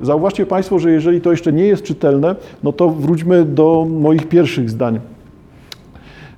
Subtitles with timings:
[0.00, 4.70] Zauważcie Państwo, że jeżeli to jeszcze nie jest czytelne, no to wróćmy do moich pierwszych
[4.70, 5.00] zdań.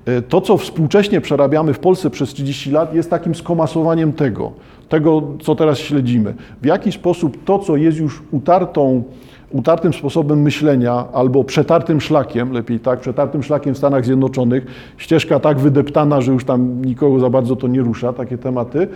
[0.07, 4.51] E, to, co współcześnie przerabiamy w Polsce przez 30 lat, jest takim skomasowaniem tego,
[4.89, 6.33] tego, co teraz śledzimy.
[6.61, 9.03] W jaki sposób to, co jest już utartą,
[9.51, 14.65] utartym sposobem myślenia albo przetartym szlakiem, lepiej tak, przetartym szlakiem w Stanach Zjednoczonych,
[14.97, 18.87] ścieżka tak wydeptana, że już tam nikogo za bardzo to nie rusza, takie tematy,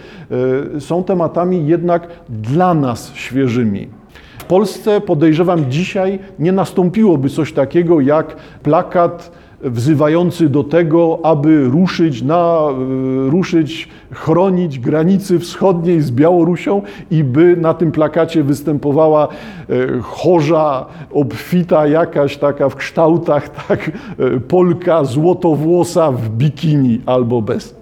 [0.75, 4.00] e, są tematami jednak dla nas świeżymi.
[4.41, 12.21] W Polsce podejrzewam dzisiaj nie nastąpiłoby coś takiego jak plakat wzywający do tego, aby ruszyć,
[12.21, 19.99] na, e, ruszyć, chronić granicy wschodniej z Białorusią i by na tym plakacie występowała e,
[20.01, 27.80] chorza, obfita jakaś taka w kształtach, tak, e, Polka złotowłosa w bikini albo bez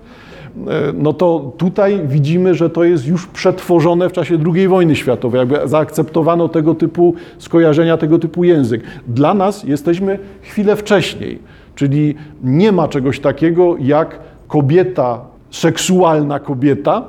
[0.94, 5.67] no to tutaj widzimy, że to jest już przetworzone w czasie II wojny światowej, jakby
[5.67, 8.84] zaakceptowano tego typu skojarzenia, tego typu język.
[9.07, 11.40] Dla nas jesteśmy chwilę wcześniej.
[11.76, 17.04] Czyli nie ma czegoś takiego jak kobieta, seksualna kobieta,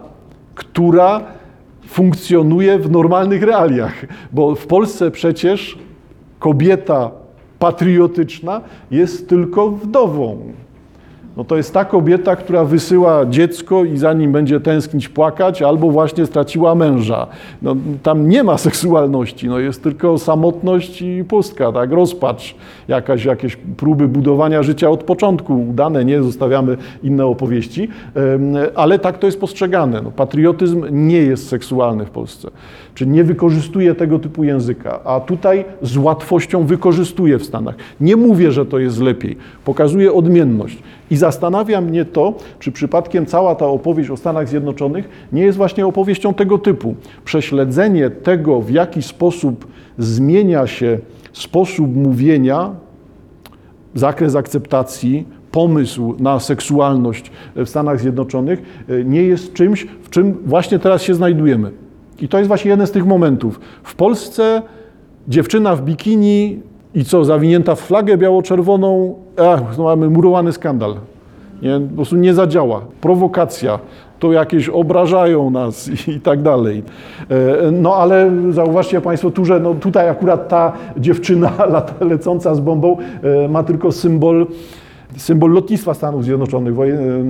[0.55, 1.20] która
[1.86, 3.92] funkcjonuje w normalnych realiach.
[4.33, 5.79] Bo w Polsce przecież
[6.39, 7.11] kobieta
[7.59, 10.53] patriotyczna jest tylko wdową.
[11.36, 15.91] No to jest ta kobieta, która wysyła dziecko i za nim będzie tęsknić, płakać, albo
[15.91, 17.27] właśnie straciła męża.
[17.62, 22.55] No, tam nie ma seksualności, no jest tylko samotność i pustka, tak, rozpacz,
[22.89, 27.89] jakaś, jakieś próby budowania życia od początku, udane, nie, zostawiamy inne opowieści,
[28.75, 30.03] ale tak to jest postrzegane.
[30.03, 32.51] No, patriotyzm nie jest seksualny w Polsce,
[32.95, 37.75] czy nie wykorzystuje tego typu języka, a tutaj z łatwością wykorzystuje w Stanach.
[38.01, 40.78] Nie mówię, że to jest lepiej, pokazuje odmienność.
[41.11, 45.86] I zastanawia mnie to, czy przypadkiem cała ta opowieść o Stanach Zjednoczonych nie jest właśnie
[45.86, 46.95] opowieścią tego typu.
[47.25, 49.67] Prześledzenie tego, w jaki sposób
[49.98, 50.98] zmienia się
[51.33, 52.70] sposób mówienia,
[53.95, 60.79] zakres akceptacji, pomysł na seksualność w Stanach Zjednoczonych e, nie jest czymś, w czym właśnie
[60.79, 61.70] teraz się znajdujemy.
[62.20, 63.61] I to jest właśnie jeden z tych momentów.
[63.83, 64.62] W Polsce
[65.29, 66.62] dziewczyna w bikini
[66.95, 70.95] i co, zawinięta w flagę biało-czerwoną, ach, no mamy murowany skandal.
[71.63, 72.81] Nie, po prostu nie zadziała.
[73.01, 73.79] Prowokacja,
[74.19, 76.83] to jakieś obrażają nas i, tak dalej.
[77.31, 81.53] E, no ale zauważcie Państwo tu, że no, tutaj akurat ta dziewczyna
[82.11, 84.47] lecąca z bombą e, ma tylko symbol
[85.17, 86.75] symbol lotnictwa Stanów Zjednoczonych,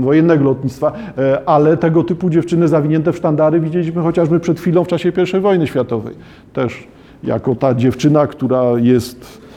[0.00, 4.88] wojennego lotnictwa, e, ale tego typu dziewczyny zawinięte w sztandary widzieliśmy chociażby przed chwilą w
[4.88, 6.14] czasie I wojny światowej.
[6.52, 6.88] Też
[7.24, 9.49] jako ta dziewczyna, która jest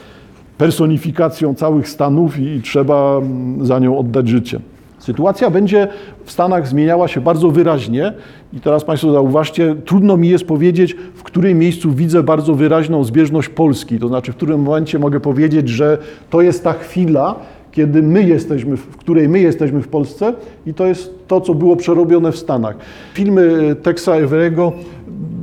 [0.58, 4.60] personifikacją całych Stanów i trzeba mm, za nią oddać życie.
[4.98, 5.88] Sytuacja będzie
[6.24, 8.12] w Stanach zmieniała się bardzo wyraźnie
[8.52, 13.48] i teraz Państwo zauważcie, trudno mi jest powiedzieć, w którym miejscu widzę bardzo wyraźną zbieżność
[13.48, 15.98] Polski, to znaczy w którym momencie mogę powiedzieć, że
[16.30, 17.34] to jest ta chwila,
[17.72, 20.32] kiedy my jesteśmy, w której my jesteśmy w Polsce
[20.66, 22.76] i to jest to, co było przerobione w Stanach.
[23.14, 24.72] Filmy Texa Everego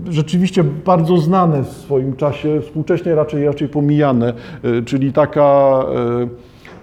[0.09, 5.79] rzeczywiście bardzo znane w swoim czasie, współcześnie raczej, raczej pomijane, e, czyli taka
[6.23, 6.27] e,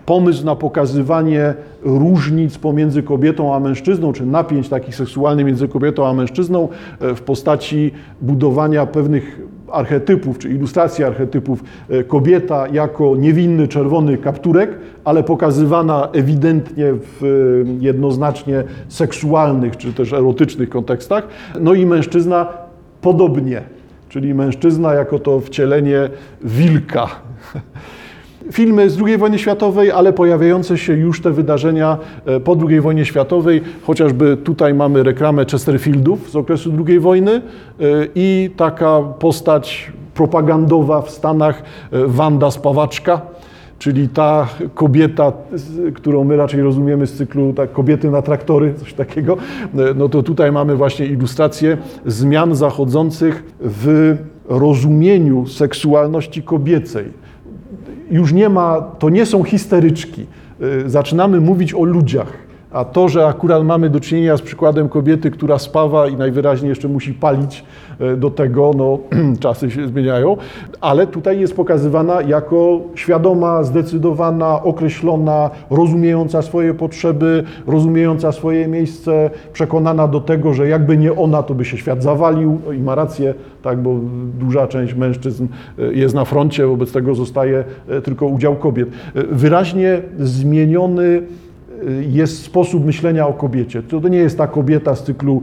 [0.07, 6.13] pomysł na pokazywanie różnic pomiędzy kobietą a mężczyzną, czy napięć takich seksualnych między kobietą a
[6.13, 6.69] mężczyzną
[7.01, 7.91] e, w postaci
[8.21, 9.41] budowania pewnych
[9.73, 11.65] archetypów, czy ilustracji archetypów.
[12.07, 14.71] Kobieta jako niewinny czerwony kapturek,
[15.05, 17.23] ale pokazywana ewidentnie w
[17.81, 21.29] jednoznacznie seksualnych, czy też erotycznych kontekstach.
[21.61, 22.68] No i mężczyzna
[23.01, 23.63] podobnie,
[24.09, 26.09] czyli mężczyzna jako to wcielenie
[26.45, 27.09] wilka.
[28.53, 33.05] Filmy z II wojny światowej, ale pojawiające się już te wydarzenia e, po II wojnie
[33.05, 37.41] światowej, chociażby tutaj mamy reklamę Chesterfieldów z okresu II wojny e,
[38.15, 43.21] i taka postać propagandowa w Stanach, e, Wanda Spawaczka,
[43.79, 45.33] czyli ta kobieta,
[45.95, 49.37] którą my raczej rozumiemy z cyklu tak, kobiety na traktory, coś takiego,
[49.97, 54.17] no to tutaj mamy właśnie ilustrację zmian zachodzących w
[54.49, 57.05] rozumieniu seksualności kobiecej.
[58.11, 60.27] Już nie ma, to nie są histeryczki.
[60.87, 65.59] Zaczynamy mówić o ludziach a to, że akurat mamy do czynienia z przykładem kobiety, która
[65.59, 67.65] spawa i najwyraźniej jeszcze musi palić
[68.01, 68.99] e, do tego, no
[69.41, 70.37] czasy się zmieniają,
[70.81, 80.09] ale tutaj jest pokazywana jako świadoma, zdecydowana, określona, rozumiejąca swoje potrzeby, rozumiejąca swoje miejsce, przekonana
[80.09, 83.35] do tego, że jakby nie ona, to by się świat zawalił no i ma rację,
[83.63, 83.97] tak, bo
[84.39, 85.47] duża część mężczyzn
[85.79, 88.89] e, jest na froncie, wobec tego zostaje e, tylko udział kobiet.
[89.15, 91.23] Wyraźnie zmieniony
[92.11, 93.83] jest sposób myślenia o kobiecie.
[93.83, 95.43] To nie jest ta kobieta z cyklu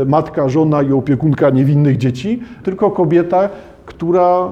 [0.00, 3.48] e, matka, żona i opiekunka niewinnych dzieci, tylko kobieta,
[3.86, 4.48] która,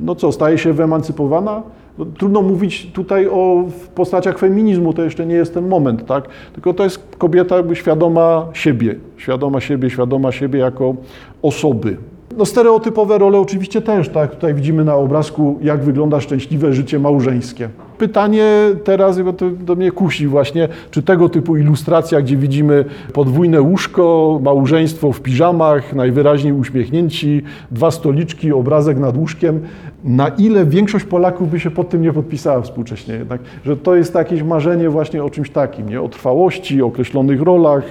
[0.00, 1.62] no co, staje się wyemancypowana?
[1.98, 3.64] No, trudno mówić tutaj o
[3.94, 6.28] postaciach feminizmu, to jeszcze nie jest ten moment, tak?
[6.52, 10.94] Tylko to jest kobieta jakby świadoma siebie, świadoma siebie, świadoma siebie jako
[11.42, 11.96] osoby.
[12.36, 14.30] No stereotypowe role oczywiście też, tak?
[14.30, 17.68] Tutaj widzimy na obrazku, jak wygląda szczęśliwe życie małżeńskie.
[18.00, 18.44] Pytanie
[18.84, 24.38] teraz, bo to do mnie kusi właśnie, czy tego typu ilustracja, gdzie widzimy podwójne łóżko,
[24.42, 29.60] małżeństwo w piżamach, najwyraźniej uśmiechnięci, dwa stoliczki, obrazek nad łóżkiem,
[30.04, 34.14] na ile większość Polaków by się pod tym nie podpisała współcześnie jednak, że to jest
[34.14, 36.00] jakieś marzenie właśnie o czymś takim, nie?
[36.00, 37.84] o trwałości, o określonych rolach,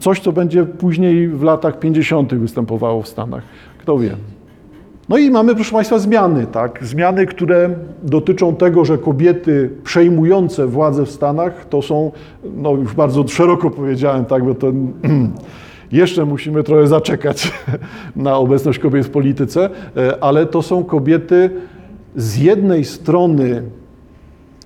[0.00, 2.34] coś, co będzie później w latach 50.
[2.34, 3.42] występowało w Stanach.
[3.78, 4.35] Kto wie.
[5.08, 6.78] No i mamy, proszę Państwa, zmiany, tak?
[6.84, 7.70] Zmiany, które
[8.02, 12.12] dotyczą tego, że kobiety przejmujące władzę w Stanach to są,
[12.56, 14.72] no już bardzo szeroko powiedziałem, tak, bo to
[15.92, 17.52] jeszcze musimy trochę zaczekać
[18.16, 21.50] na obecność kobiet w polityce, e, ale to są kobiety
[22.16, 23.62] z jednej strony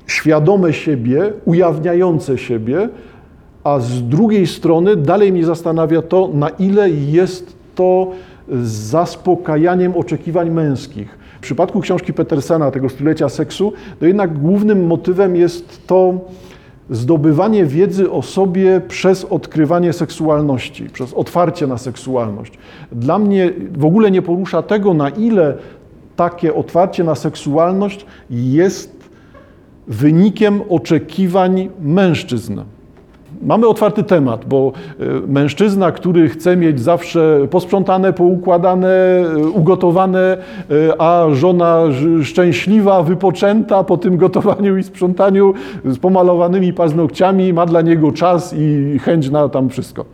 [0.06, 2.88] świadome siebie, ujawniające siebie,
[3.64, 8.10] a z drugiej strony dalej mnie zastanawia to, na ile jest to
[8.62, 11.18] zaspokajaniem oczekiwań męskich.
[11.36, 16.14] W przypadku książki Petersena, tego stulecia seksu, to jednak głównym motywem jest to
[16.90, 22.58] zdobywanie wiedzy o sobie przez odkrywanie seksualności, przez otwarcie na seksualność.
[22.92, 25.54] Dla mnie w ogóle nie porusza tego, na ile
[26.16, 29.10] takie otwarcie na seksualność jest
[29.86, 32.60] wynikiem oczekiwań mężczyzn.
[33.42, 40.36] Mamy otwarty temat, bo e, mężczyzna, który chce mieć zawsze posprzątane, poukładane, e, ugotowane,
[40.70, 41.82] e, a żona
[42.22, 45.54] szczęśliwa, wypoczęta po tym gotowaniu i sprzątaniu
[45.84, 50.04] z pomalowanymi paznokciami, ma dla niego czas i chęć na tam wszystko.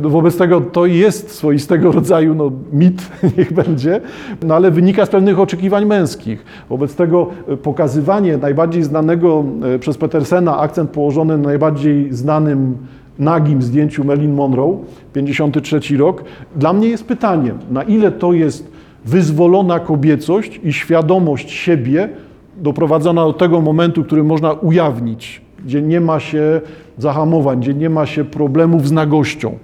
[0.00, 4.00] Wobec tego to jest swoistego rodzaju no, mit, niech będzie,
[4.42, 6.44] no ale wynika z pewnych oczekiwań męskich.
[6.68, 7.26] Wobec tego
[7.62, 9.44] pokazywanie najbardziej znanego
[9.80, 12.76] przez Petersena, akcent położony na najbardziej znanym znanym
[13.18, 14.78] nagim zdjęciu Marilyn Monroe,
[15.12, 16.24] 53 rok,
[16.56, 18.70] dla mnie jest pytaniem, na ile to jest
[19.04, 22.08] wyzwolona kobiecość i świadomość siebie
[22.56, 26.60] doprowadzona do tego momentu, który można ujawnić, gdzie nie ma się
[26.98, 29.58] zahamowań, gdzie nie ma się problemów z nagością.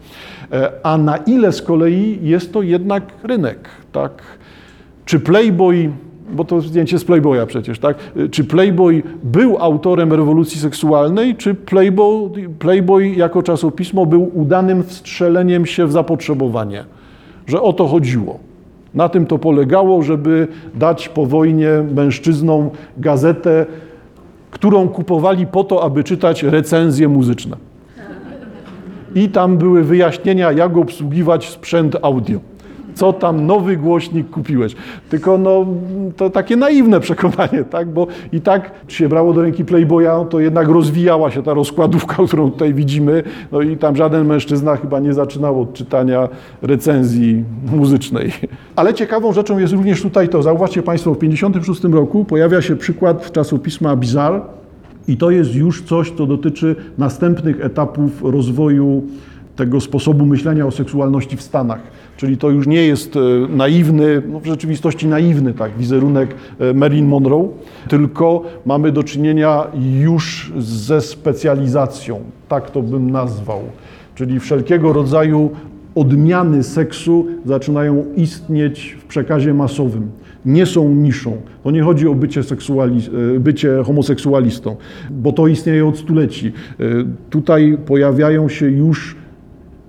[0.52, 4.22] E, a na ile z kolei jest to jednak rynek, tak?
[5.04, 5.90] Czy Playboy
[6.32, 7.96] bo to zdjęcie z Playboya przecież, tak?
[8.30, 15.86] Czy Playboy był autorem rewolucji seksualnej, czy Playboy, Playboy jako czasopismo był udanym wstrzeleniem się
[15.86, 16.84] w zapotrzebowanie?
[17.46, 18.38] Że o to chodziło.
[18.94, 23.66] Na tym to polegało, żeby dać po wojnie mężczyznom gazetę,
[24.50, 27.56] którą kupowali po to, aby czytać recenzje muzyczne.
[29.14, 32.53] I tam były wyjaśnienia, jak obsługiwać sprzęt audio
[32.94, 34.76] co tam nowy głośnik kupiłeś.
[35.10, 35.66] Tylko no,
[36.16, 37.88] to takie naiwne przekonanie, tak?
[37.88, 42.16] bo i tak czy się brało do ręki Playboya, to jednak rozwijała się ta rozkładówka,
[42.26, 46.28] którą tutaj widzimy, no i tam żaden mężczyzna chyba nie zaczynał od czytania
[46.62, 48.32] recenzji muzycznej.
[48.76, 53.32] Ale ciekawą rzeczą jest również tutaj to, zauważcie Państwo, w 1956 roku pojawia się przykład
[53.32, 54.40] czasopisma Bizarre
[55.08, 59.02] i to jest już coś, co dotyczy następnych etapów rozwoju
[59.56, 61.80] tego sposobu myślenia o seksualności w Stanach.
[62.16, 67.06] Czyli to już nie jest e, naiwny, no w rzeczywistości naiwny tak, wizerunek e, Marilyn
[67.06, 67.48] Monroe,
[67.88, 69.66] tylko mamy do czynienia
[70.00, 73.60] już ze specjalizacją, tak to bym nazwał.
[74.14, 75.50] Czyli wszelkiego rodzaju
[75.94, 80.10] odmiany seksu zaczynają istnieć w przekazie masowym.
[80.46, 81.36] Nie są niszą.
[81.64, 84.76] To nie chodzi o bycie, e, bycie homoseksualistą,
[85.10, 86.52] bo to istnieje od stuleci.
[87.30, 89.16] Tutaj pojawiają się już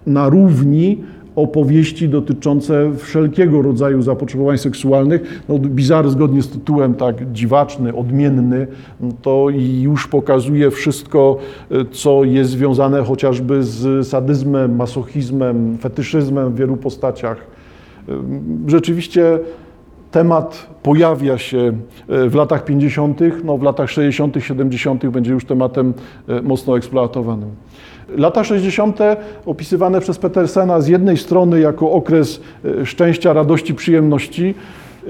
[0.08, 0.98] na równi
[1.36, 5.44] opowieści dotyczące wszelkiego rodzaju zapotrzebowań seksualnych.
[5.50, 8.68] No, Bizar zgodnie z tytułem tak dziwaczny, odmienny,
[9.22, 9.48] to
[9.82, 11.38] już pokazuje wszystko,
[11.92, 17.38] co jest związane chociażby z sadyzmem, masochizmem, fetyszyzmem w wielu postaciach.
[18.68, 19.39] Rzeczywiście
[20.15, 21.72] temat pojawia się
[22.07, 25.07] w latach 50., no w latach 60., 70.
[25.07, 25.93] będzie już tematem
[26.43, 27.50] mocno eksploatowanym.
[28.10, 29.00] Lata 60.
[29.45, 32.41] opisywane przez Petersena z jednej strony jako okres
[32.81, 34.55] e, szczęścia, radości, przyjemności,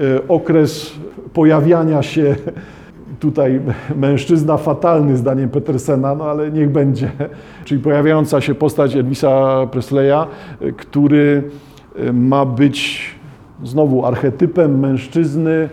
[0.00, 0.92] e, okres
[1.32, 2.36] pojawiania się
[3.20, 3.60] tutaj
[3.96, 7.10] mężczyzna fatalny zdaniem Petersena, no ale niech będzie,
[7.64, 10.26] czyli pojawiająca się postać Elvisa Presleya,
[10.60, 11.42] e, który
[12.12, 13.15] ma być
[13.64, 15.68] znowu archetypem mężczyzny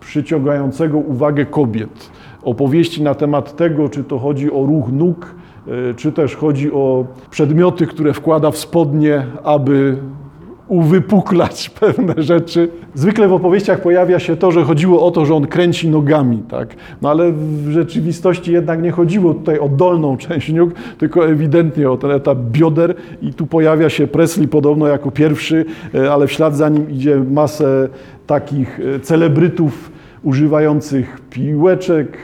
[0.00, 2.10] przyciągającego uwagę kobiet.
[2.42, 5.34] Opowieści na temat tego, czy to chodzi o ruch nóg,
[5.68, 9.96] E, czy też chodzi o przedmioty, które wkłada w spodnie, aby
[10.68, 12.68] uwypuklać pewne rzeczy.
[12.94, 16.68] Zwykle w opowieściach pojawia się to, że chodziło o to, że on kręci nogami, tak?
[17.02, 21.96] No ale w rzeczywistości jednak nie chodziło tutaj o dolną część nóg, tylko ewidentnie o
[21.96, 26.56] ten etap bioder i tu pojawia się Presley podobno jako pierwszy, e, ale w ślad
[26.56, 27.88] za nim idzie masę
[28.26, 32.16] takich e, celebrytów używających piłeczek,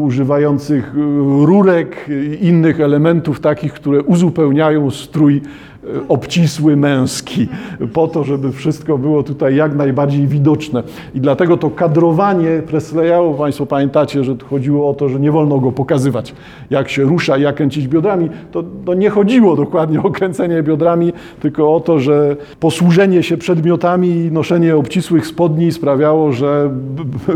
[0.00, 0.94] używających
[1.44, 2.06] rurek,
[2.40, 5.42] innych elementów takich, które uzupełniają strój
[5.77, 5.77] E,
[6.08, 7.48] obcisły męski,
[7.92, 10.82] po to, żeby wszystko było tutaj jak najbardziej widoczne.
[11.14, 15.72] I dlatego to kadrowanie Presleya, Państwo pamiętacie, że chodziło o to, że nie wolno go
[15.72, 16.34] pokazywać,
[16.70, 21.74] jak się rusza, jak kręcić biodrami, to, to nie chodziło dokładnie o kręcenie biodrami, tylko
[21.74, 26.70] o to, że posłużenie się przedmiotami i noszenie obcisłych spodni sprawiało, że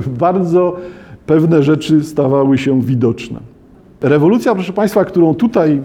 [0.07, 0.77] bardzo
[1.27, 3.41] pewne rzeczy stawały się widoczne.
[4.01, 5.81] Rewolucja, proszę Państwa, którą tutaj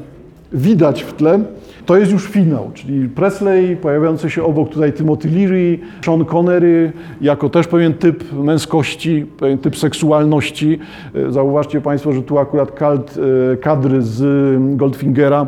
[0.53, 1.39] widać w tle,
[1.85, 7.49] to jest już finał, czyli Presley pojawiający się obok tutaj Timothy Leary, Sean Connery jako
[7.49, 10.79] też pewien typ męskości, pewien typ seksualności.
[11.15, 12.71] E, zauważcie Państwo, że tu akurat
[13.53, 15.47] e, kadry z Goldfingera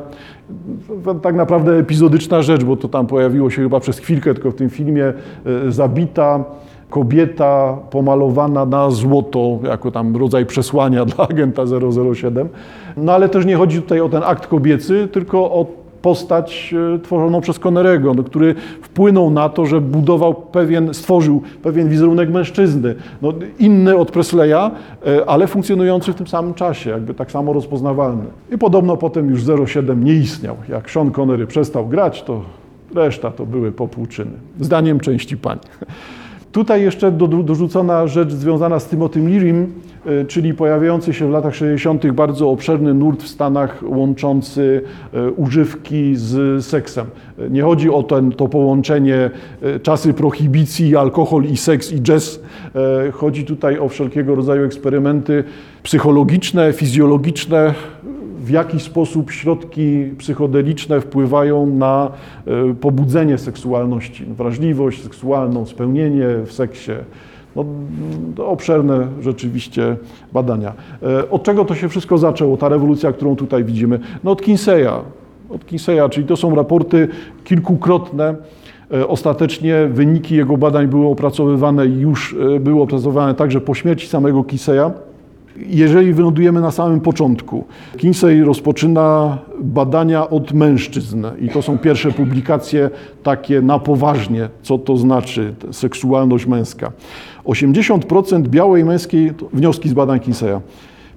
[1.21, 4.69] tak naprawdę epizodyczna rzecz, bo to tam pojawiło się chyba przez chwilkę tylko w tym
[4.69, 5.13] filmie, e,
[5.71, 6.43] zabita
[6.89, 11.63] kobieta pomalowana na złoto, jako tam rodzaj przesłania dla agenta
[12.13, 12.49] 007.
[12.97, 17.41] No ale też nie chodzi tutaj o ten akt kobiecy, tylko o postać e, tworzoną
[17.41, 23.33] przez Connerego, no, który wpłynął na to, że budował pewien, stworzył pewien wizerunek mężczyzny, no,
[23.59, 24.71] inny od Presleya,
[25.07, 28.23] e, ale funkcjonujący w tym samym czasie, jakby tak samo rozpoznawalny.
[28.51, 30.55] I podobno potem już 07 nie istniał.
[30.69, 32.41] Jak Sean Connery przestał grać, to
[32.95, 34.31] reszta to były popłuczyny.
[34.59, 35.59] Zdaniem części pań.
[36.51, 37.11] Tutaj jeszcze
[37.43, 39.73] dorzucona rzecz związana z Timotym Lirim,
[40.05, 42.11] e, czyli pojawiający się w latach 60.
[42.11, 44.81] bardzo obszerny nurt w Stanach łączący
[45.13, 47.05] e, używki z seksem.
[47.39, 49.29] E, nie chodzi o ten, to połączenie
[49.83, 52.39] czasy prohibicji, alkohol i seks i jazz.
[53.11, 55.43] Chodzi tutaj o wszelkiego rodzaju eksperymenty
[55.83, 57.73] psychologiczne, fizjologiczne,
[58.49, 62.11] w jaki sposób środki psychodeliczne wpływają na
[62.47, 66.91] e, pobudzenie seksualności, wrażliwość seksualną, spełnienie w seksie.
[67.55, 67.65] No,
[68.47, 69.97] obszerne rzeczywiście
[70.33, 70.73] badania.
[71.03, 73.99] E, od czego to się wszystko zaczęło, ta rewolucja, którą tutaj widzimy?
[74.23, 75.01] No od Kinseya.
[75.49, 77.07] Od Kinseya, czyli to są raporty
[77.43, 78.35] kilkukrotne.
[78.93, 85.08] E, ostatecznie wyniki jego badań były opracowywane już były opracowane także po śmierci samego Kinseya
[85.57, 87.65] jeżeli wylądujemy na samym początku,
[87.97, 92.89] Kinsey rozpoczyna badania od mężczyzn i to są pierwsze publikacje
[93.23, 96.91] takie na poważnie, co to znaczy seksualność męska.
[97.45, 100.59] 80% białej męskiej, wnioski z badań Kinseya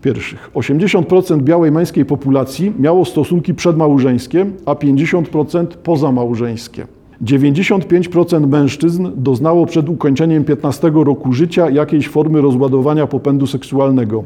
[0.02, 0.50] pierwszych.
[0.54, 6.86] 80% białej męskiej populacji miało stosunki przedmałżeńskie, a 50% pozamałżeńskie.
[7.22, 14.24] 95% mężczyzn doznało przed ukończeniem 15 roku życia jakiejś formy rozładowania popędu seksualnego.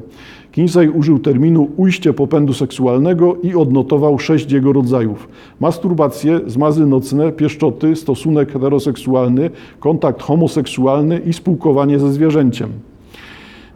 [0.52, 5.28] Kinsey użył terminu ujście popędu seksualnego i odnotował sześć jego rodzajów.
[5.60, 9.50] Masturbację, zmazy nocne, pieszczoty, stosunek heteroseksualny,
[9.80, 12.68] kontakt homoseksualny i spółkowanie ze zwierzęciem.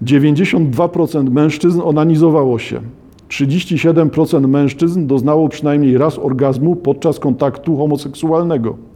[0.03, 2.81] 92% mężczyzn onanizowało się.
[3.29, 8.90] 37% mężczyzn doznało przynajmniej raz orgazmu podczas kontaktu homoseksualnego.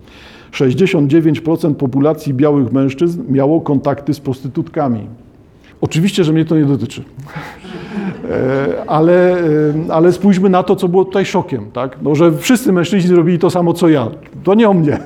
[0.54, 5.06] 69% populacji białych mężczyzn miało kontakty z prostytutkami.
[5.80, 7.02] Oczywiście, że mnie to nie dotyczy.
[8.30, 9.44] E, ale, e,
[9.88, 11.98] ale spójrzmy na to, co było tutaj szokiem, tak?
[12.02, 14.08] No, że wszyscy mężczyźni robili to samo, co ja.
[14.44, 14.98] To nie o mnie.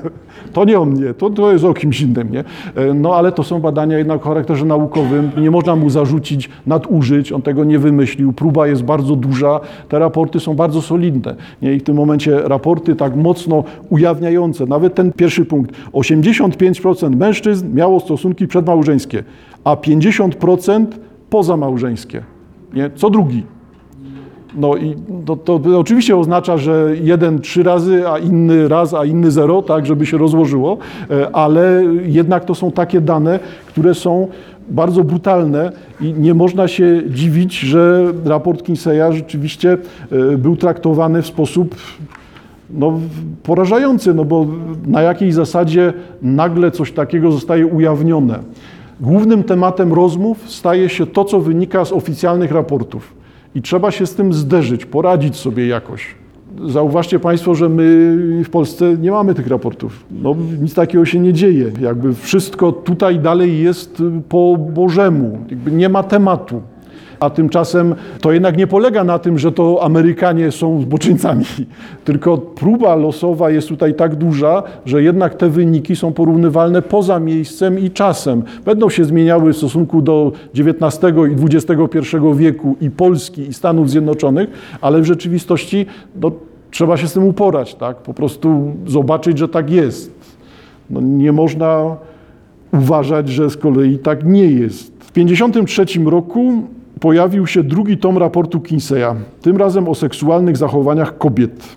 [0.53, 2.39] To nie o mnie, to, to jest o kimś innym, nie?
[2.75, 7.31] E, no ale to są badania jednak o charakterze naukowym, nie można mu zarzucić nadużyć,
[7.31, 9.59] on tego nie wymyślił, próba jest bardzo duża,
[9.89, 11.73] te raporty są bardzo solidne, nie?
[11.73, 17.99] I w tym momencie raporty tak mocno ujawniające, nawet ten pierwszy punkt, 85% mężczyzn miało
[17.99, 19.23] stosunki przedmałżeńskie,
[19.63, 20.85] a 50%
[21.29, 22.23] pozamałżeńskie,
[22.73, 22.89] nie?
[22.95, 23.43] Co drugi.
[24.55, 24.95] No i
[25.25, 29.85] to, to, oczywiście oznacza, że jeden trzy razy, a inny raz, a inny zero, tak,
[29.85, 30.77] żeby się rozłożyło,
[31.11, 34.27] e, ale jednak to są takie dane, które są
[34.69, 35.71] bardzo brutalne
[36.01, 39.77] i nie można się dziwić, że raport Kinseya rzeczywiście
[40.11, 41.75] e, był traktowany w sposób
[42.69, 42.99] no,
[43.43, 44.47] porażający, no bo
[44.87, 48.39] na jakiej zasadzie nagle coś takiego zostaje ujawnione.
[48.99, 53.13] Głównym tematem rozmów staje się to, co wynika z oficjalnych raportów.
[53.55, 56.15] I trzeba się z tym zderzyć, poradzić sobie jakoś.
[56.65, 58.15] Zauważcie Państwo, że my
[58.45, 60.05] w Polsce nie mamy tych raportów.
[60.11, 61.71] No, nic takiego się nie dzieje.
[61.81, 65.37] Jakby wszystko tutaj dalej jest po Bożemu.
[65.49, 66.61] Jakby nie ma tematu.
[67.19, 71.45] A tymczasem to jednak nie polega na tym, że to Amerykanie są zboczyńcami,
[72.05, 77.79] tylko próba losowa jest tutaj tak duża, że jednak te wyniki są porównywalne poza miejscem
[77.79, 78.43] i czasem.
[78.65, 84.49] Będą się zmieniały w stosunku do XIX i XXI wieku i Polski i Stanów Zjednoczonych,
[84.81, 85.85] ale w rzeczywistości
[86.21, 86.31] no,
[86.71, 87.97] trzeba się z tym uporać, tak?
[87.97, 90.19] po prostu zobaczyć, że tak jest.
[90.89, 91.95] No, nie można
[92.73, 94.93] uważać, że z kolei tak nie jest.
[94.99, 96.63] W 1953 roku
[96.99, 101.75] pojawił się drugi tom raportu Kinseya, tym razem o seksualnych zachowaniach kobiet.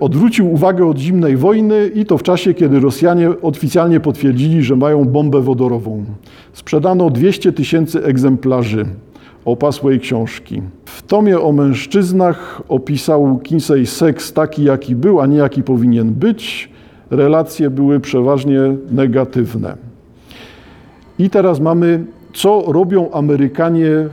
[0.00, 5.04] Odwrócił uwagę od zimnej wojny i to w czasie, kiedy Rosjanie oficjalnie potwierdzili, że mają
[5.04, 6.04] bombę wodorową.
[6.52, 8.86] Sprzedano 200 tysięcy egzemplarzy
[9.44, 10.62] opasłej książki.
[10.84, 16.70] W tomie o mężczyznach opisał Kinsey seks taki, jaki był, a nie jaki powinien być.
[17.10, 18.60] Relacje były przeważnie
[18.90, 19.76] negatywne.
[21.18, 24.08] I teraz mamy, co robią Amerykanie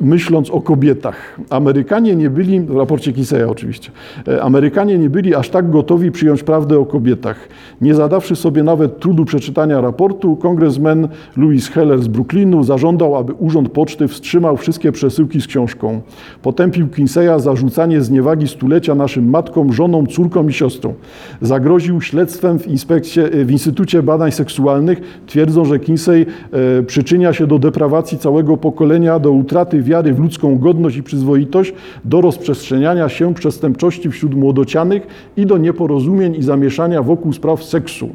[0.00, 1.38] myśląc o kobietach.
[1.50, 3.90] Amerykanie nie byli, w raporcie Kinseya oczywiście,
[4.28, 7.48] e, Amerykanie nie byli aż tak gotowi przyjąć prawdę o kobietach.
[7.80, 13.68] Nie zadawszy sobie nawet trudu przeczytania raportu, kongresmen Louis Heller z Brooklynu zażądał, aby Urząd
[13.68, 16.00] Poczty wstrzymał wszystkie przesyłki z książką.
[16.42, 20.94] Potępił Kinseya za rzucanie zniewagi stulecia naszym matkom, żonom, córkom i siostrom.
[21.40, 26.26] Zagroził śledztwem w, inspekcie, w Instytucie Badań Seksualnych, twierdzą, że Kinsey
[26.78, 31.72] e, przyczynia się do deprawacji całego pokolenia, do utraty wiary w ludzką godność i przyzwoitość,
[32.04, 38.08] do rozprzestrzeniania się przestępczości wśród młodocianych i do nieporozumień i zamieszania wokół spraw seksu.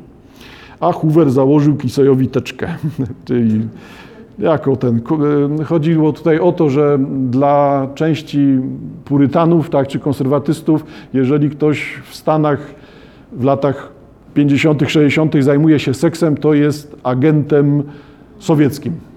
[0.80, 2.68] A Hoover założył Kisejowi teczkę.
[3.26, 3.62] Czyli
[4.40, 5.02] jako ten.
[5.60, 7.00] E, chodziło tutaj o to, że
[7.30, 8.58] dla części
[9.06, 12.60] purytanów tak, czy konserwatystów, jeżeli ktoś w Stanach
[13.32, 13.92] w latach
[14.34, 15.34] 50., 60.
[15.40, 17.84] zajmuje się seksem, to jest agentem
[18.40, 19.13] sowieckim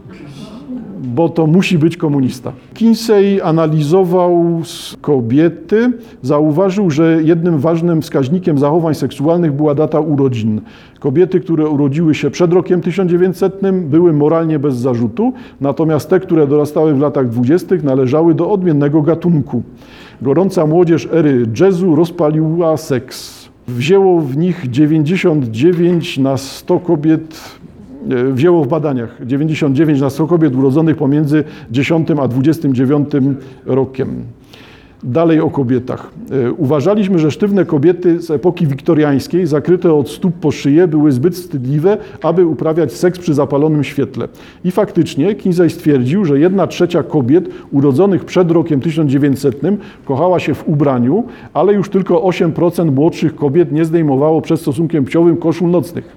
[1.14, 2.52] bo to musi być komunista.
[2.74, 4.62] Kinsey analizował
[5.00, 10.60] kobiety, zauważył, że jednym ważnym wskaźnikiem zachowań seksualnych była data urodzin.
[11.00, 16.94] Kobiety, które urodziły się przed rokiem 1900 były moralnie bez zarzutu, natomiast te, które dorastały
[16.94, 17.76] w latach 20.
[17.82, 19.62] należały do odmiennego gatunku.
[20.22, 23.48] Gorąca młodzież ery jazzu rozpaliła seks.
[23.68, 27.58] Wzięło w nich 99 na 100 kobiet
[28.32, 33.08] wzięło w badaniach 99 na 100 kobiet urodzonych pomiędzy 10 a 29
[33.66, 34.22] rokiem.
[35.02, 36.10] Dalej o kobietach.
[36.30, 41.34] E, uważaliśmy, że sztywne kobiety z epoki wiktoriańskiej, zakryte od stóp po szyję, były zbyt
[41.34, 44.28] wstydliwe, aby uprawiać seks przy zapalonym świetle.
[44.64, 49.60] I faktycznie Kinsey stwierdził, że jedna trzecia kobiet urodzonych przed rokiem 1900
[50.04, 55.36] kochała się w ubraniu, ale już tylko 8% młodszych kobiet nie zdejmowało przed stosunkiem płciowym
[55.36, 56.16] koszul nocnych.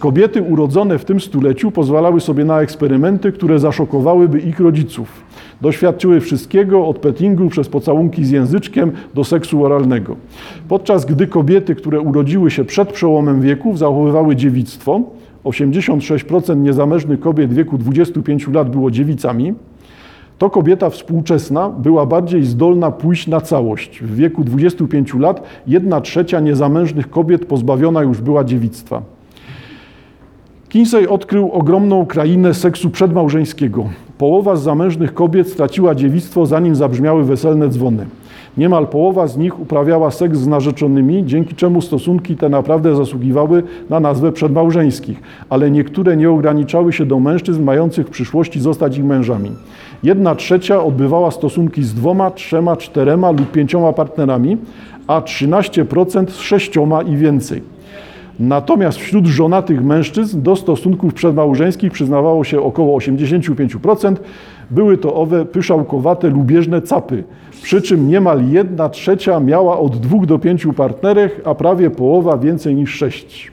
[0.00, 5.08] Kobiety urodzone w tym stuleciu pozwalały sobie na eksperymenty, które zaszokowałyby ich rodziców.
[5.60, 10.16] Doświadczyły wszystkiego od pettingu przez pocałunki z języczkiem do seksu oralnego.
[10.68, 15.00] Podczas gdy kobiety, które urodziły się przed przełomem wieków, zachowywały dziewictwo,
[15.44, 19.54] 86% niezamężnych kobiet wieku 25 lat było dziewicami,
[20.38, 24.00] to kobieta współczesna była bardziej zdolna pójść na całość.
[24.02, 29.02] W wieku 25 lat jedna trzecia niezamężnych kobiet pozbawiona już była dziewictwa.
[30.70, 33.84] Kinsey odkrył ogromną krainę seksu przedmałżeńskiego.
[34.18, 38.06] Połowa z zamężnych kobiet straciła dziewictwo, zanim zabrzmiały weselne dzwony.
[38.56, 44.00] Niemal połowa z nich uprawiała seks z narzeczonymi, dzięki czemu stosunki te naprawdę zasługiwały na
[44.00, 49.50] nazwę przedmałżeńskich, ale niektóre nie ograniczały się do mężczyzn mających w przyszłości zostać ich mężami.
[50.02, 54.56] Jedna trzecia odbywała stosunki z dwoma, trzema, czterema lub pięcioma partnerami,
[55.06, 57.62] a 13% z sześcioma i więcej.
[58.40, 64.16] Natomiast wśród żonatych mężczyzn do stosunków przedmałżeńskich przyznawało się około 85%.
[64.70, 67.24] Były to owe pyszałkowate, lubieżne capy.
[67.62, 72.74] Przy czym niemal jedna trzecia miała od dwóch do pięciu partnerek, a prawie połowa więcej
[72.74, 73.52] niż sześć.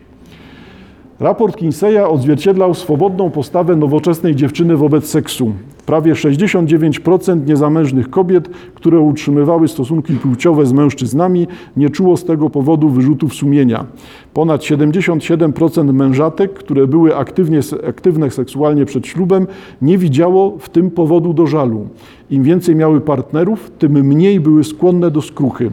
[1.19, 5.51] Raport Kinseya odzwierciedlał swobodną postawę nowoczesnej dziewczyny wobec seksu.
[5.87, 11.47] Prawie 69% niezamężnych kobiet, które utrzymywały stosunki płciowe z mężczyznami,
[11.77, 13.85] nie czuło z tego powodu wyrzutów sumienia.
[14.33, 19.47] Ponad 77% mężatek, które były aktywnie, aktywne seksualnie przed ślubem,
[19.81, 21.87] nie widziało w tym powodu do żalu.
[22.29, 25.71] Im więcej miały partnerów, tym mniej były skłonne do skruchy.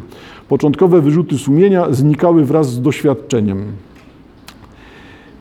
[0.48, 3.64] Początkowe wyrzuty sumienia znikały wraz z doświadczeniem.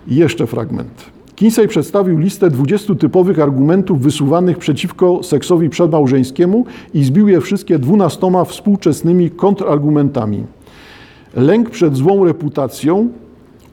[0.07, 1.12] I jeszcze fragment.
[1.35, 8.45] Kinsey przedstawił listę 20 typowych argumentów wysuwanych przeciwko seksowi przedmałżeńskiemu i zbił je wszystkie dwunastoma
[8.45, 10.43] współczesnymi kontrargumentami.
[11.35, 13.09] Lęk przed złą reputacją,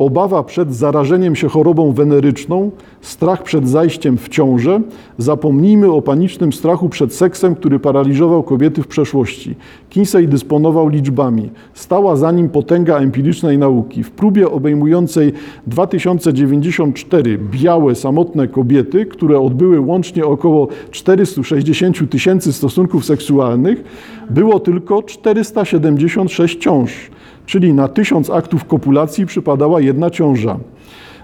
[0.00, 4.80] obawa przed zarażeniem się chorobą weneryczną, strach przed zajściem w ciążę,
[5.18, 9.54] zapomnijmy o panicznym strachu przed seksem, który paraliżował kobiety w przeszłości.
[9.90, 11.50] Kinsey dysponował liczbami.
[11.74, 14.02] Stała za nim potęga empirycznej nauki.
[14.02, 15.32] W próbie obejmującej
[15.66, 23.84] 2094 białe, samotne kobiety, które odbyły łącznie około 460 tysięcy stosunków seksualnych,
[24.30, 27.10] było tylko 476 ciąż,
[27.50, 30.58] czyli na 1000 aktów kopulacji przypadała jedna ciąża.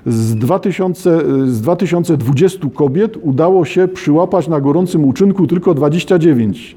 [0.07, 6.77] Z, 2000, z 2020 kobiet udało się przyłapać na gorącym uczynku tylko 29.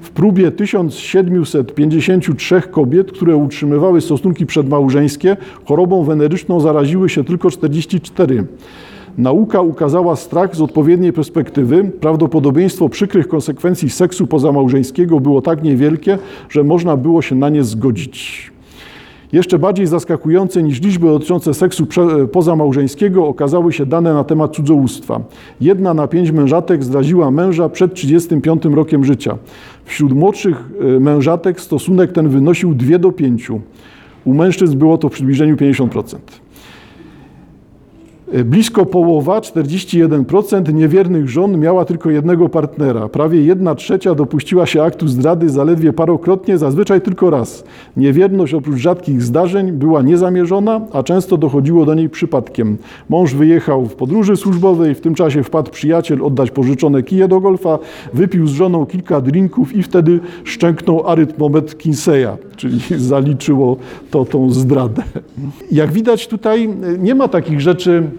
[0.00, 8.44] W próbie 1753 kobiet, które utrzymywały stosunki przedmałżeńskie, chorobą weneryczną zaraziły się tylko 44.
[9.18, 11.90] Nauka ukazała strach z odpowiedniej perspektywy.
[12.00, 18.50] Prawdopodobieństwo przykrych konsekwencji seksu pozamałżeńskiego było tak niewielkie, że można było się na nie zgodzić.
[19.32, 21.86] Jeszcze bardziej zaskakujące niż liczby dotyczące seksu
[22.32, 25.20] pozamałżeńskiego okazały się dane na temat cudzołóstwa.
[25.60, 29.38] Jedna na pięć mężatek zdradziła męża przed 35 rokiem życia.
[29.84, 33.50] Wśród młodszych e, mężatek stosunek ten wynosił 2 do 5.
[34.24, 36.16] U mężczyzn było to w przybliżeniu 50%.
[38.44, 43.08] Blisko połowa, 41% niewiernych żon miała tylko jednego partnera.
[43.08, 47.64] Prawie jedna trzecia dopuściła się aktu zdrady zaledwie parokrotnie, zazwyczaj tylko raz.
[47.96, 52.78] Niewierność oprócz rzadkich zdarzeń była niezamierzona, a często dochodziło do niej przypadkiem.
[53.08, 57.78] Mąż wyjechał w podróży służbowej, w tym czasie wpadł przyjaciel oddać pożyczone kije do golfa,
[58.14, 62.80] wypił z żoną kilka drinków i wtedy szczęknął arytmometr Kinseya, czyli
[63.12, 63.76] zaliczyło
[64.10, 65.02] to tą zdradę.
[65.72, 68.10] Jak widać tutaj nie ma takich rzeczy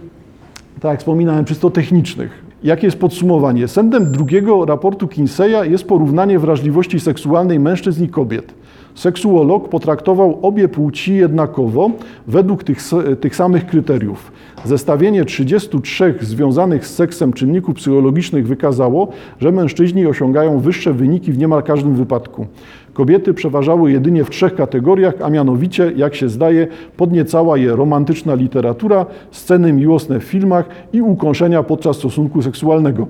[0.82, 2.46] tak jak wspominałem, czysto technicznych.
[2.64, 3.68] Jakie jest podsumowanie?
[3.68, 8.54] Sędem drugiego raportu Kinseya jest porównanie wrażliwości seksualnej mężczyzn i kobiet.
[8.96, 11.92] Seksuolog potraktował obie płci jednakowo
[12.28, 12.80] według tych,
[13.22, 14.32] tych samych kryteriów.
[14.66, 19.08] Zestawienie 33 związanych z seksem czynników psychologicznych wykazało,
[19.40, 22.46] że mężczyźni osiągają wyższe wyniki w niemal każdym wypadku.
[22.94, 29.06] Kobiety przeważały jedynie w trzech kategoriach, a mianowicie, jak się zdaje, podniecała je romantyczna literatura,
[29.32, 33.08] sceny miłosne w filmach i ukąszenia podczas stosunku seksualnego.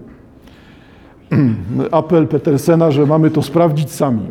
[1.91, 4.21] Apel Petersena, że mamy to sprawdzić sami.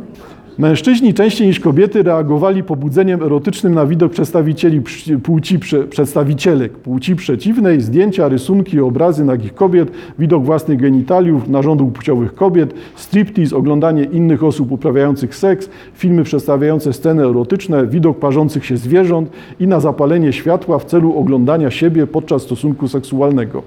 [0.60, 4.82] Mężczyźni częściej niż kobiety reagowali pobudzeniem erotycznym na widok przedstawicieli
[5.22, 5.58] płci,
[5.90, 13.56] przedstawicielek płci przeciwnej, zdjęcia, rysunki, obrazy nagich kobiet, widok własnych genitaliów, narządów płciowych kobiet, striptease,
[13.56, 19.80] oglądanie innych osób uprawiających seks, filmy przedstawiające sceny erotyczne, widok parzących się zwierząt i na
[19.80, 23.62] zapalenie światła w celu oglądania siebie podczas stosunku seksualnego.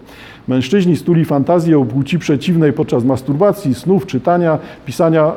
[0.47, 5.31] Mężczyźni stuli fantazję o płci przeciwnej podczas masturbacji, snów, czytania, pisania e,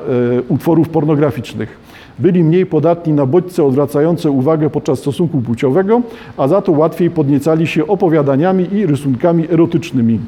[0.48, 1.78] utworów pornograficznych.
[2.18, 6.02] Byli mniej podatni na bodźce odwracające uwagę podczas stosunku płciowego,
[6.36, 10.18] a za to łatwiej podniecali się opowiadaniami i rysunkami erotycznymi.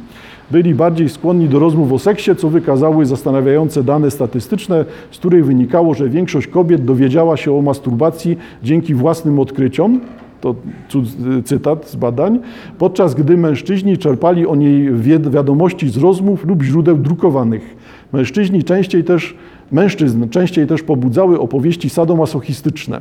[0.50, 5.94] Byli bardziej skłonni do rozmów o seksie, co wykazały zastanawiające dane statystyczne, z których wynikało,
[5.94, 10.00] że większość kobiet dowiedziała się o masturbacji dzięki własnym odkryciom,
[10.40, 10.54] to
[11.44, 12.40] cytat z badań,
[12.78, 14.92] podczas gdy mężczyźni czerpali o niej
[15.30, 17.76] wiadomości z rozmów lub źródeł drukowanych.
[18.12, 19.36] Mężczyźni częściej też,
[19.72, 23.00] mężczyzn częściej też pobudzały opowieści sadomasochistyczne.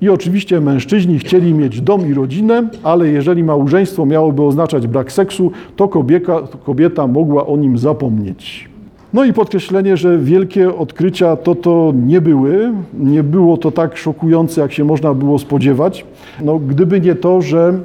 [0.00, 5.52] I oczywiście mężczyźni chcieli mieć dom i rodzinę, ale jeżeli małżeństwo miałoby oznaczać brak seksu,
[5.76, 8.73] to kobieta, kobieta mogła o nim zapomnieć.
[9.14, 12.72] No i podkreślenie, że wielkie odkrycia to to nie były.
[12.98, 16.06] Nie było to tak szokujące, jak się można było spodziewać.
[16.40, 17.78] No, gdyby nie to, że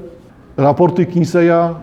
[0.57, 1.75] raporty Kinseya,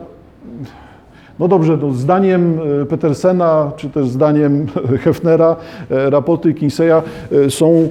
[1.38, 4.66] no dobrze, no zdaniem e, Petersena, czy też zdaniem
[5.04, 5.56] Hefnera,
[5.90, 7.02] e, raporty Kinseya
[7.46, 7.88] e, są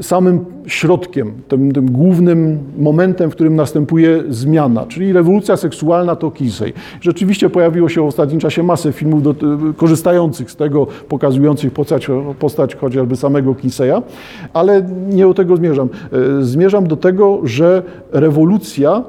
[0.00, 6.72] samym środkiem, tym, tym, głównym momentem, w którym następuje zmiana, czyli rewolucja seksualna to Kinsey.
[7.00, 9.34] Rzeczywiście pojawiło się w ostatnim czasie masę filmów do,
[9.76, 14.02] korzystających z tego, pokazujących postać, postać chociażby samego Kinseya,
[14.52, 15.88] ale nie do tego zmierzam.
[16.12, 19.02] E, zmierzam do tego, że rewolucja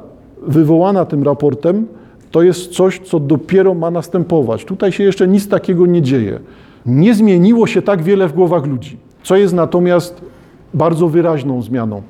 [0.47, 1.87] wywołana tym raportem
[2.31, 4.65] to jest coś, co dopiero ma następować.
[4.65, 6.39] Tutaj się jeszcze nic takiego nie dzieje.
[6.85, 10.32] Nie zmieniło się tak wiele w głowach ludzi, co jest natomiast
[10.73, 12.01] bardzo wyraźną zmianą.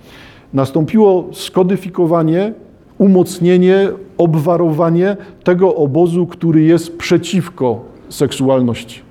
[0.53, 2.53] Nastąpiło skodyfikowanie,
[2.97, 9.01] umocnienie, obwarowanie tego obozu, który jest przeciwko seksualności.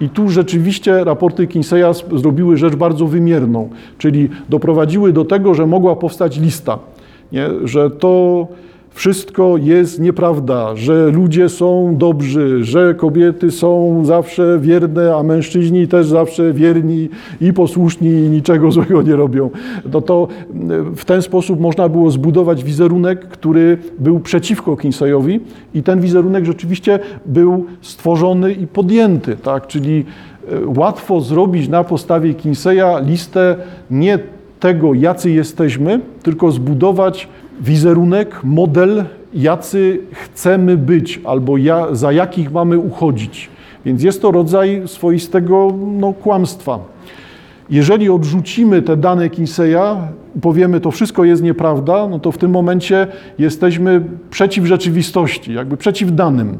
[0.00, 5.96] I tu rzeczywiście raporty Kinseya zrobiły rzecz bardzo wymierną, czyli doprowadziły do tego, że mogła
[5.96, 6.78] powstać lista,
[7.32, 7.48] nie?
[7.64, 8.46] że to
[8.94, 16.06] wszystko jest nieprawda, że ludzie są dobrzy, że kobiety są zawsze wierne, a mężczyźni też
[16.06, 17.08] zawsze wierni
[17.40, 19.50] i posłuszni i niczego złego nie robią.
[19.92, 20.28] No to
[20.96, 25.40] w ten sposób można było zbudować wizerunek, który był przeciwko Kinseyowi
[25.74, 29.66] i ten wizerunek rzeczywiście był stworzony i podjęty, tak?
[29.66, 30.04] Czyli
[30.76, 33.56] łatwo zrobić na podstawie Kinseya listę
[33.90, 34.18] nie
[34.60, 37.28] tego, jacy jesteśmy, tylko zbudować
[37.60, 43.50] wizerunek, model, jacy chcemy być albo ja, za jakich mamy uchodzić.
[43.84, 46.78] Więc jest to rodzaj swoistego no, kłamstwa.
[47.70, 49.96] Jeżeli odrzucimy te dane Kinseya,
[50.40, 53.06] powiemy, to wszystko jest nieprawda, no to w tym momencie
[53.38, 56.58] jesteśmy przeciw rzeczywistości, jakby przeciw danym.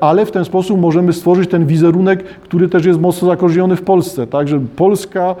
[0.00, 4.26] Ale w ten sposób możemy stworzyć ten wizerunek, który też jest mocno zakorzeniony w Polsce.
[4.26, 5.34] Tak, że Polska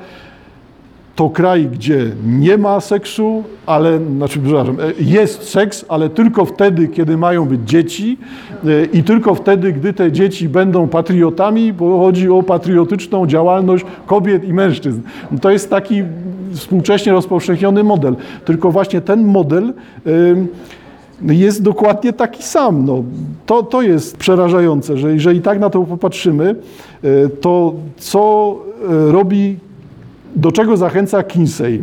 [1.16, 7.16] to kraj, gdzie nie ma seksu, ale, znaczy, przepraszam, jest seks, ale tylko wtedy, kiedy
[7.16, 8.18] mają być dzieci
[8.92, 14.52] i tylko wtedy, gdy te dzieci będą patriotami, bo chodzi o patriotyczną działalność kobiet i
[14.52, 15.00] mężczyzn.
[15.40, 16.02] To jest taki
[16.52, 18.16] współcześnie rozpowszechniony model.
[18.44, 19.72] Tylko właśnie ten model
[21.22, 22.84] jest dokładnie taki sam.
[22.84, 23.04] No,
[23.46, 26.54] to, to jest przerażające, że jeżeli tak na to popatrzymy,
[27.40, 28.56] to co
[29.10, 29.56] robi
[30.36, 31.82] do czego zachęca Kinsey?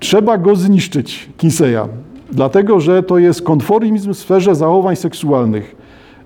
[0.00, 1.88] Trzeba go zniszczyć, Kinseya,
[2.32, 5.76] dlatego że to jest konformizm w sferze zachowań seksualnych.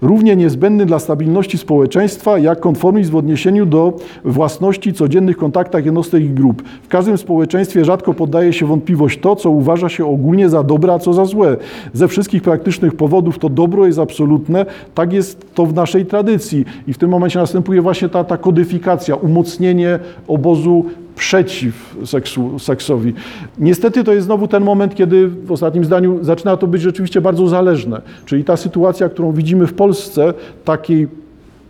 [0.03, 6.29] Równie niezbędny dla stabilności społeczeństwa, jak konformizm w odniesieniu do własności, codziennych kontaktach jednostek i
[6.29, 6.63] grup.
[6.83, 10.99] W każdym społeczeństwie rzadko poddaje się wątpliwość to, co uważa się ogólnie za dobre, a
[10.99, 11.57] co za złe.
[11.93, 14.67] Ze wszystkich praktycznych powodów to dobro jest absolutne.
[14.95, 16.65] Tak jest to w naszej tradycji.
[16.89, 20.85] I w tym momencie następuje właśnie ta, ta kodyfikacja, umocnienie obozu
[21.17, 23.15] przeciw seksu, seksowi.
[23.59, 27.49] Niestety to jest znowu ten moment, kiedy w ostatnim zdaniu zaczyna to być rzeczywiście bardzo
[27.49, 28.01] zależne.
[28.27, 31.09] Czyli ta sytuacja, którą widzimy w Polsce, takiej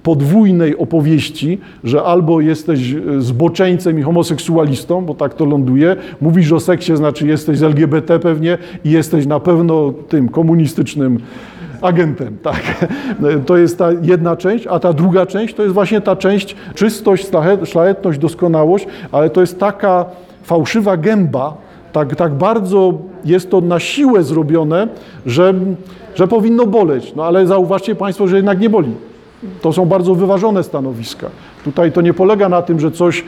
[0.03, 6.97] podwójnej opowieści, że albo jesteś zboczeńcem i homoseksualistą, bo tak to ląduje, mówisz o seksie,
[6.97, 11.19] znaczy jesteś z LGBT pewnie i jesteś na pewno tym komunistycznym
[11.83, 12.63] agentem, tak.
[13.47, 17.31] To jest ta jedna część, a ta druga część to jest właśnie ta część czystość,
[17.65, 20.05] szlachetność, doskonałość, ale to jest taka
[20.43, 21.55] fałszywa gęba,
[21.93, 24.89] tak, tak bardzo jest to na siłę zrobione,
[25.27, 25.55] że,
[26.15, 27.13] że powinno boleć.
[27.17, 28.93] No ale zauważcie Państwo, że jednak nie boli.
[29.63, 31.27] To są bardzo wyważone stanowiska.
[31.65, 33.25] Tutaj to nie polega na tym, że coś,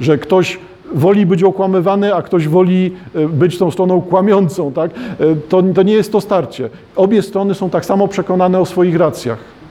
[0.00, 0.58] że ktoś
[0.94, 4.72] woli być okłamywany, a ktoś woli e, być tą stroną kłamiącą.
[4.72, 4.90] Tak?
[4.90, 4.96] E,
[5.48, 6.70] to, to nie jest to starcie.
[6.96, 9.61] Obie strony są tak samo przekonane o swoich racjach.